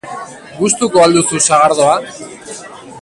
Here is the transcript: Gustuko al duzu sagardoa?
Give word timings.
Gustuko 0.61 1.03
al 1.03 1.13
duzu 1.17 1.41
sagardoa? 1.49 1.99